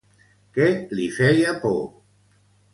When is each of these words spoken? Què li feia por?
Què 0.55 0.69
li 1.01 1.05
feia 1.19 1.55
por? 1.67 1.79